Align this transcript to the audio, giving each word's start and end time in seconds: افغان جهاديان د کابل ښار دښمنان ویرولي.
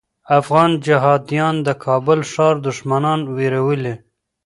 افغان 0.39 0.71
جهاديان 0.85 1.55
د 1.67 1.69
کابل 1.85 2.19
ښار 2.31 2.55
دښمنان 2.67 3.19
ویرولي. 3.35 3.93